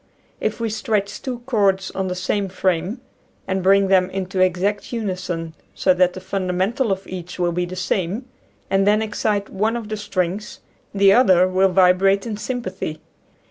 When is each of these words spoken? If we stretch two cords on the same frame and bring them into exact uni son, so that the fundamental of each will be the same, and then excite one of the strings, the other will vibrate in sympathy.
If 0.39 0.59
we 0.59 0.71
stretch 0.71 1.21
two 1.21 1.41
cords 1.45 1.91
on 1.91 2.07
the 2.07 2.15
same 2.15 2.49
frame 2.49 3.01
and 3.47 3.61
bring 3.61 3.87
them 3.87 4.09
into 4.09 4.39
exact 4.39 4.91
uni 4.91 5.15
son, 5.15 5.53
so 5.75 5.93
that 5.93 6.13
the 6.13 6.19
fundamental 6.19 6.91
of 6.91 7.05
each 7.05 7.37
will 7.37 7.51
be 7.51 7.65
the 7.65 7.75
same, 7.75 8.25
and 8.67 8.87
then 8.87 9.03
excite 9.03 9.49
one 9.51 9.77
of 9.77 9.89
the 9.89 9.97
strings, 9.97 10.59
the 10.91 11.13
other 11.13 11.47
will 11.47 11.69
vibrate 11.69 12.25
in 12.25 12.35
sympathy. 12.35 12.99